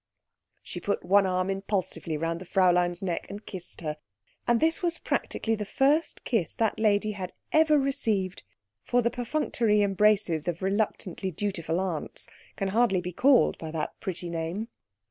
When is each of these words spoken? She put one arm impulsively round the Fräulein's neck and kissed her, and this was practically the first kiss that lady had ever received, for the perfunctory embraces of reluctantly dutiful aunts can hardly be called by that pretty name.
She 0.63 0.79
put 0.79 1.05
one 1.05 1.27
arm 1.27 1.51
impulsively 1.51 2.17
round 2.17 2.41
the 2.41 2.45
Fräulein's 2.47 3.03
neck 3.03 3.29
and 3.29 3.45
kissed 3.45 3.81
her, 3.81 3.97
and 4.47 4.59
this 4.59 4.81
was 4.81 4.97
practically 4.97 5.53
the 5.53 5.63
first 5.63 6.23
kiss 6.23 6.55
that 6.55 6.79
lady 6.79 7.11
had 7.11 7.33
ever 7.51 7.77
received, 7.77 8.41
for 8.81 9.03
the 9.03 9.11
perfunctory 9.11 9.83
embraces 9.83 10.47
of 10.47 10.63
reluctantly 10.63 11.29
dutiful 11.29 11.79
aunts 11.79 12.27
can 12.55 12.69
hardly 12.69 12.99
be 13.01 13.13
called 13.13 13.59
by 13.59 13.69
that 13.69 13.93
pretty 13.99 14.31
name. 14.31 14.69